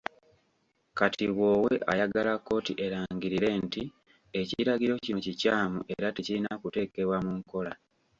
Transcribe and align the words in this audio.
Kati 0.97 1.25
Bwowe 1.33 1.73
ayagala 1.91 2.31
kkooti 2.37 2.73
erangirire 2.85 3.49
nti 3.65 3.83
ekiragiro 4.39 4.93
kino 5.03 5.19
kikyamu 5.25 5.79
era 5.93 6.07
tekirina 6.15 6.51
kuteekebwa 6.61 7.17
mu 7.25 7.31
nkola. 7.39 7.73